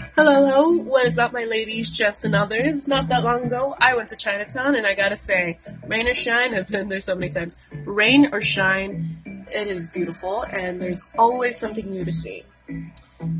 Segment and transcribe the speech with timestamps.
[0.00, 0.68] Hello, hello.
[0.70, 2.88] What is up, my ladies, gents, and others?
[2.88, 6.54] Not that long ago, I went to Chinatown, and I gotta say, rain or shine,
[6.56, 7.62] I've been there so many times.
[7.84, 12.44] Rain or shine, it is beautiful, and there's always something new to see.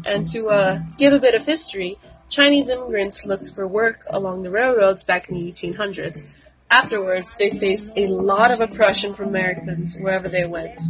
[0.04, 1.96] And to uh, give a bit of history,
[2.28, 6.32] Chinese immigrants looked for work along the railroads back in the 1800s.
[6.70, 10.80] Afterwards, they faced a lot of oppression from Americans wherever they went.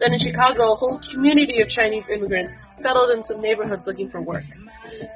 [0.00, 4.22] Then in Chicago, a whole community of Chinese immigrants settled in some neighborhoods looking for
[4.22, 4.44] work.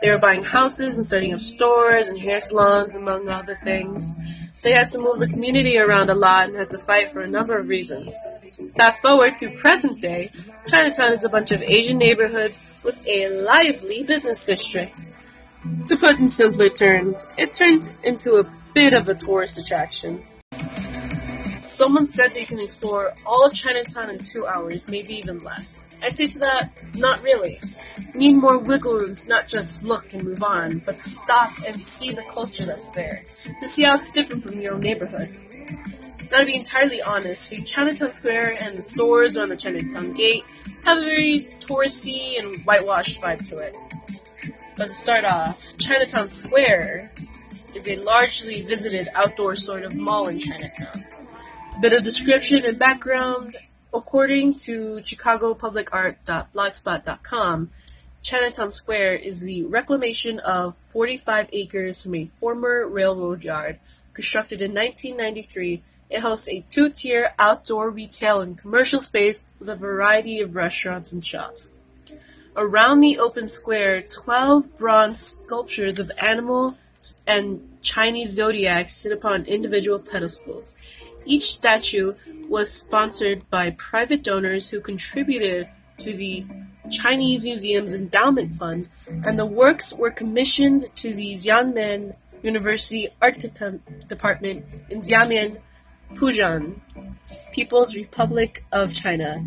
[0.01, 4.17] They were buying houses and starting up stores and hair salons, among other things.
[4.63, 7.27] They had to move the community around a lot and had to fight for a
[7.27, 8.17] number of reasons.
[8.77, 10.31] Fast forward to present day,
[10.69, 15.11] Chinatown is a bunch of Asian neighborhoods with a lively business district.
[15.87, 20.23] To put in simpler terms, it turned into a bit of a tourist attraction.
[21.63, 25.97] Someone said they can explore all of Chinatown in two hours, maybe even less.
[26.03, 27.61] I say to that, not really.
[28.15, 31.51] You need more wiggle room to not just look and move on, but to stop
[31.65, 33.17] and see the culture that's there,
[33.61, 35.29] to see how it's different from your own neighborhood.
[36.33, 40.43] Now, to be entirely honest, the Chinatown Square and the stores on the Chinatown Gate
[40.85, 43.77] have a very touristy and whitewashed vibe to it.
[44.77, 47.13] But to start off, Chinatown Square
[47.77, 51.22] is a largely visited outdoor sort of mall in Chinatown.
[51.81, 53.57] Bit of description and background.
[53.93, 57.71] According to chicagopublicart.blogspot.com,
[58.23, 63.81] Chinatown Square is the reclamation of 45 acres from a former railroad yard
[64.15, 65.83] constructed in 1993.
[66.09, 71.25] It hosts a two-tier outdoor retail and commercial space with a variety of restaurants and
[71.25, 71.73] shops.
[72.55, 76.81] Around the open square, 12 bronze sculptures of animals
[77.27, 80.81] and Chinese zodiacs sit upon individual pedestals.
[81.27, 82.15] Each statue
[82.49, 86.45] was sponsored by private donors who contributed to the
[86.91, 93.81] Chinese Museum's endowment fund, and the works were commissioned to the Xiamen University Art De-
[94.09, 95.61] Department in Xiamen,
[96.15, 96.81] Fujian,
[97.53, 99.45] People's Republic of China.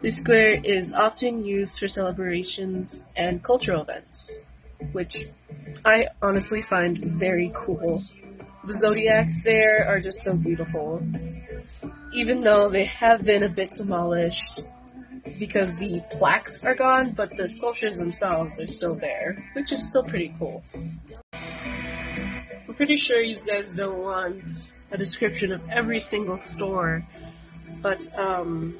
[0.00, 4.46] The square is often used for celebrations and cultural events,
[4.92, 5.26] which
[5.84, 8.00] I honestly find very cool.
[8.68, 11.02] The zodiacs there are just so beautiful.
[12.12, 14.60] Even though they have been a bit demolished
[15.38, 20.04] because the plaques are gone, but the sculptures themselves are still there, which is still
[20.04, 20.62] pretty cool.
[22.68, 24.44] I'm pretty sure you guys don't want
[24.92, 27.06] a description of every single store,
[27.80, 28.74] but um,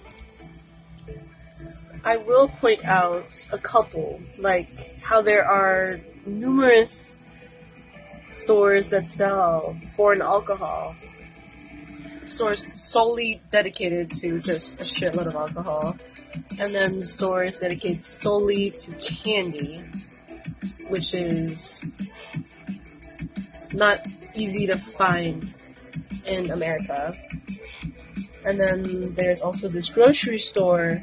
[2.05, 4.69] I will point out a couple, like
[5.01, 7.25] how there are numerous
[8.29, 10.95] stores that sell foreign alcohol.
[12.27, 15.97] Stores solely dedicated to just a shitload of alcohol.
[16.61, 19.79] And then stores dedicated solely to candy,
[20.91, 21.87] which is
[23.75, 24.01] not
[24.35, 25.43] easy to find
[26.27, 27.15] in America.
[28.47, 28.85] And then
[29.15, 30.99] there's also this grocery store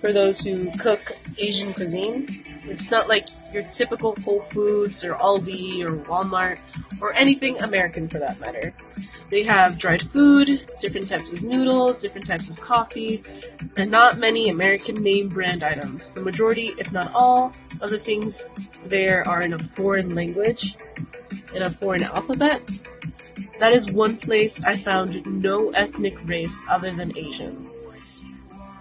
[0.00, 1.00] for those who cook
[1.40, 2.26] Asian cuisine.
[2.64, 6.60] It's not like your typical Whole Foods or Aldi or Walmart
[7.00, 8.74] or anything American for that matter.
[9.30, 10.46] They have dried food,
[10.80, 13.18] different types of noodles, different types of coffee,
[13.76, 16.12] and not many American name brand items.
[16.14, 20.74] The majority, if not all, of the things there are in a foreign language,
[21.54, 22.60] in a foreign alphabet.
[23.60, 27.68] That is one place I found no ethnic race other than Asian.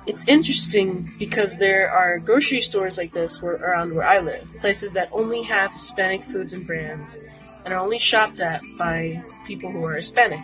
[0.06, 4.94] It's interesting because there are grocery stores like this where, around where I live, places
[4.94, 7.20] that only have Hispanic foods and brands,
[7.64, 10.42] and are only shopped at by people who are Hispanic.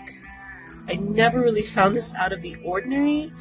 [0.87, 3.31] I never really found this out of the ordinary.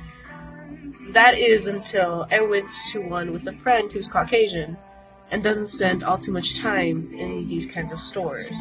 [1.12, 4.76] That is until I went to one with a friend who's Caucasian
[5.30, 8.60] and doesn't spend all too much time in these kinds of stores.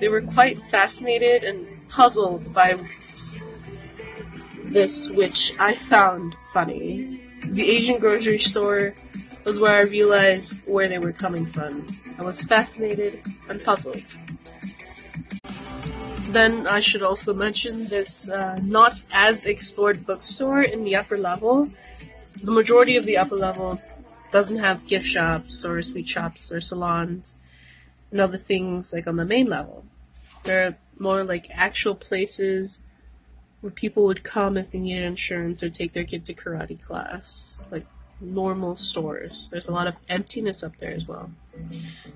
[0.00, 2.76] They were quite fascinated and puzzled by
[4.70, 7.20] this, which I found funny.
[7.52, 8.94] The Asian grocery store
[9.44, 11.86] was where I realized where they were coming from.
[12.18, 13.96] I was fascinated and puzzled.
[16.32, 21.66] Then I should also mention this uh, not as explored bookstore in the upper level.
[22.44, 23.78] The majority of the upper level
[24.30, 27.42] doesn't have gift shops or sweet shops or salons
[28.12, 29.84] and other things like on the main level.
[30.44, 32.80] They're more like actual places
[33.60, 37.64] where people would come if they needed insurance or take their kid to karate class,
[37.70, 37.84] like
[38.20, 39.50] normal stores.
[39.50, 41.30] There's a lot of emptiness up there as well.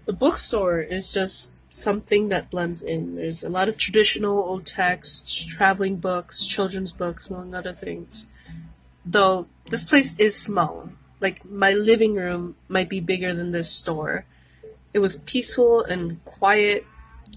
[0.06, 3.16] The bookstore is just something that blends in.
[3.16, 8.32] There's a lot of traditional old texts, traveling books, children's books, among other things.
[9.04, 10.90] Though this place is small.
[11.20, 14.24] Like my living room might be bigger than this store.
[14.92, 16.84] it was peaceful and quiet.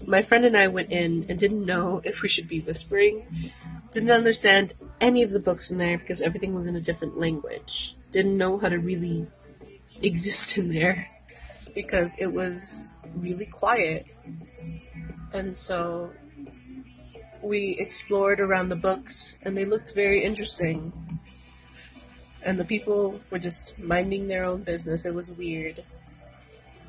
[0.06, 3.26] My friend and I went in and didn't know if we should be whispering.
[3.98, 7.94] Didn't understand any of the books in there because everything was in a different language.
[8.12, 9.26] Didn't know how to really
[10.00, 11.08] exist in there
[11.74, 14.06] because it was really quiet.
[15.34, 16.12] And so
[17.42, 20.92] we explored around the books and they looked very interesting.
[22.46, 25.06] And the people were just minding their own business.
[25.06, 25.82] It was weird,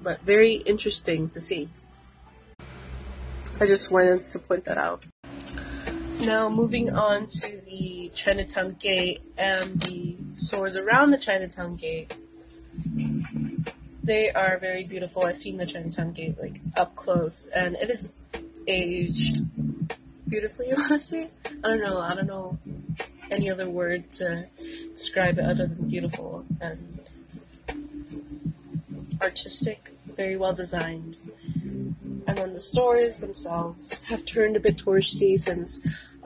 [0.03, 1.69] but very interesting to see.
[3.59, 5.03] I just wanted to point that out.
[6.21, 12.13] Now, moving on to the Chinatown Gate and the stores around the Chinatown Gate.
[14.04, 15.24] They are very beautiful.
[15.24, 18.19] I've seen the Chinatown Gate like up close, and it is
[18.68, 19.39] aged
[20.30, 20.68] beautifully.
[20.77, 21.27] Honestly,
[21.63, 22.00] I don't know.
[22.00, 22.60] I don't know
[23.31, 24.44] any other word to
[24.92, 27.00] describe it other than beautiful and
[29.21, 29.92] artistic.
[30.16, 31.18] Very well designed.
[32.27, 35.80] And then the stores themselves have turned a bit touristy since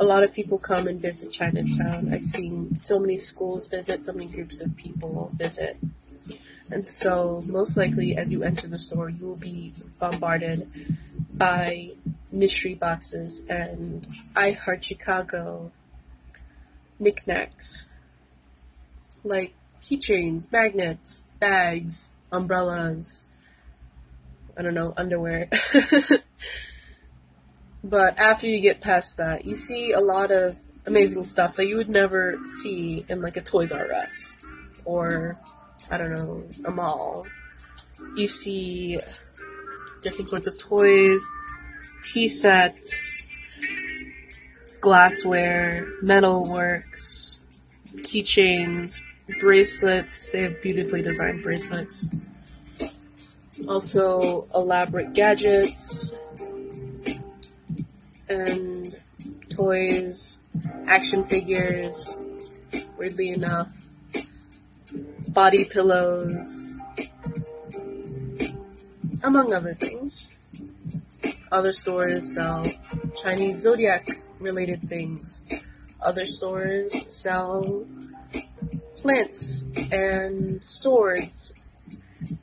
[0.03, 2.13] a lot of people come and visit Chinatown.
[2.13, 5.77] I've seen so many schools visit, so many groups of people visit.
[6.69, 10.69] And so, most likely, as you enter the store, you will be bombarded
[11.33, 11.91] by
[12.31, 14.05] mystery boxes and
[14.35, 15.71] I Heart Chicago
[16.99, 17.91] knickknacks
[19.23, 23.29] like keychains, magnets, bags, umbrellas,
[24.57, 25.47] I don't know, underwear.
[27.83, 30.53] but after you get past that, you see a lot of
[30.87, 34.45] amazing stuff that you would never see in like a Toys R Us
[34.85, 35.35] or
[35.91, 37.25] I don't know, a mall.
[38.15, 38.99] You see
[40.01, 41.25] different sorts of toys,
[42.03, 43.35] tea sets,
[44.81, 47.65] glassware, metalworks,
[47.99, 49.01] keychains,
[49.39, 50.31] bracelets.
[50.31, 52.15] They have beautifully designed bracelets.
[53.67, 56.13] Also, elaborate gadgets
[58.33, 58.85] and
[59.55, 60.47] toys,
[60.87, 62.19] action figures,
[62.97, 63.71] weirdly enough,
[65.33, 66.77] body pillows,
[69.23, 70.29] among other things.
[71.51, 72.65] Other stores sell
[73.15, 74.07] Chinese zodiac
[74.41, 75.99] related things.
[76.03, 77.85] Other stores sell
[79.01, 81.69] plants and swords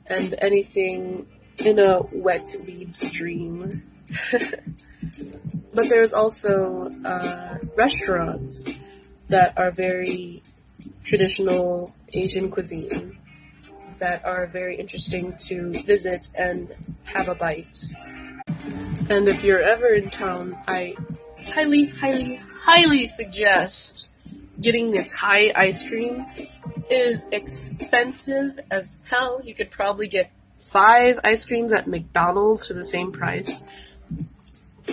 [0.09, 1.27] and anything
[1.65, 3.63] in a wet weed stream.
[5.75, 8.83] but there's also uh, restaurants
[9.29, 10.41] that are very
[11.03, 13.17] traditional Asian cuisine
[13.99, 16.71] that are very interesting to visit and
[17.13, 17.77] have a bite.
[19.09, 20.95] And if you're ever in town, I
[21.53, 24.11] highly, highly, highly suggest
[24.59, 26.25] getting the Thai ice cream.
[26.89, 29.41] It is expensive as hell.
[29.43, 33.90] You could probably get five ice creams at McDonald's for the same price.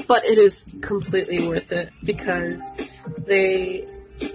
[0.06, 2.92] But it is completely worth it because
[3.26, 3.84] they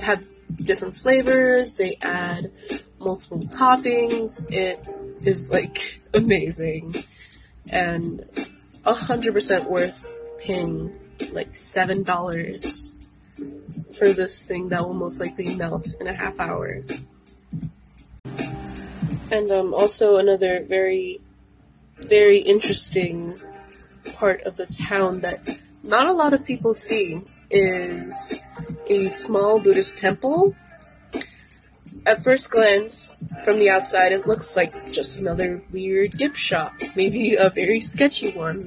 [0.01, 0.23] have
[0.63, 2.51] different flavors, they add
[2.99, 4.51] multiple toppings.
[4.51, 4.87] It
[5.25, 5.77] is like
[6.13, 6.93] amazing.
[7.71, 8.19] And
[8.85, 10.91] 100% worth paying
[11.31, 16.77] like $7 for this thing that will most likely melt in a half hour.
[19.31, 21.19] And um, also another very,
[21.97, 23.35] very interesting
[24.23, 25.37] part of the town that
[25.83, 28.41] not a lot of people see is
[28.89, 30.55] a small Buddhist temple.
[32.05, 32.95] At first glance,
[33.43, 38.31] from the outside, it looks like just another weird gift shop, maybe a very sketchy
[38.31, 38.61] one.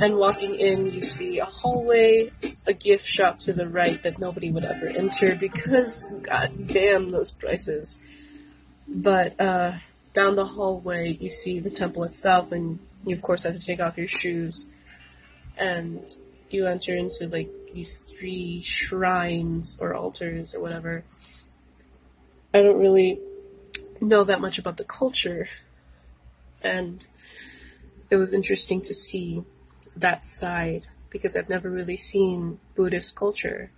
[0.00, 2.32] And walking in, you see a hallway,
[2.66, 7.30] a gift shop to the right that nobody would ever enter because, god damn, those
[7.30, 8.04] prices.
[8.88, 9.74] But uh,
[10.12, 13.80] down the hallway, you see the temple itself, and you, of course, have to take
[13.80, 14.72] off your shoes.
[15.58, 16.08] And
[16.50, 21.04] you enter into, like, these three shrines or altars or whatever.
[22.54, 23.18] I don't really
[24.00, 25.48] know that much about the culture,
[26.62, 27.04] and
[28.10, 29.44] it was interesting to see
[29.96, 33.70] that side because I've never really seen Buddhist culture.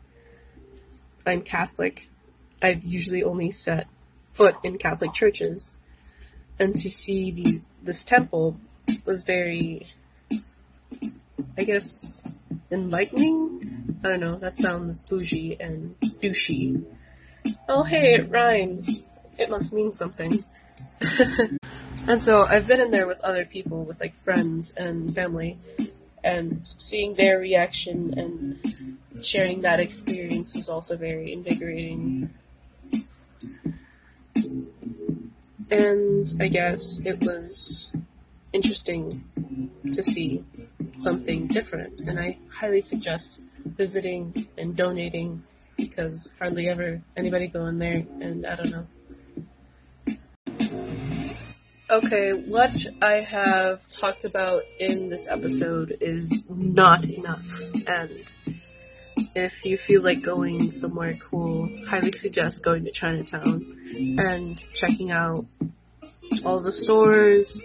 [1.27, 2.09] I'm Catholic.
[2.63, 3.87] I've usually only set
[4.33, 5.81] foot in Catholic churches.
[6.59, 8.61] And to see the this temple
[9.07, 9.87] was very
[11.57, 13.99] I guess enlightening?
[14.05, 16.83] I don't know, that sounds bougie and douchey.
[17.69, 19.09] Oh hey, it rhymes.
[19.39, 20.35] It must mean something.
[22.09, 25.59] and so I've been in there with other people, with like friends and family,
[26.23, 28.59] and seeing their reaction and
[29.23, 32.31] sharing that experience is also very invigorating.
[35.71, 37.97] And I guess it was
[38.53, 39.11] interesting
[39.93, 40.45] to see
[40.97, 42.01] something different.
[42.07, 45.43] And I highly suggest visiting and donating
[45.77, 48.87] because hardly ever anybody go in there, and I don't know.
[51.91, 58.11] Okay, what I have talked about in this episode is not enough, and
[59.35, 63.61] if you feel like going somewhere cool, highly suggest going to Chinatown
[64.19, 65.41] and checking out
[66.45, 67.61] all the stores,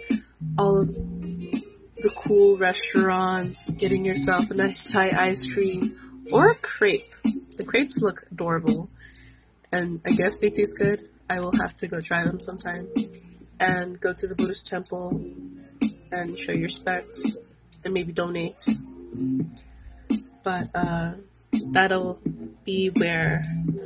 [0.58, 5.82] all of the cool restaurants, getting yourself a nice Thai ice cream
[6.32, 7.02] or a crepe.
[7.56, 8.90] The crepes look adorable,
[9.72, 11.02] and I guess they taste good.
[11.28, 12.88] I will have to go try them sometime.
[13.58, 15.18] And go to the Buddhist temple
[16.12, 17.18] and show your respect
[17.84, 18.62] and maybe donate.
[20.44, 21.14] But uh,
[21.72, 22.20] that'll
[22.64, 23.42] be where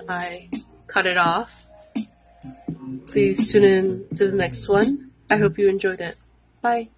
[0.08, 0.48] I
[0.88, 1.66] cut it off.
[3.06, 5.12] Please tune in to the next one.
[5.30, 6.16] I hope you enjoyed it.
[6.62, 6.90] Bye.